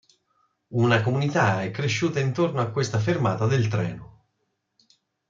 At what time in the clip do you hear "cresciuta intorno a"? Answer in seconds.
1.69-2.71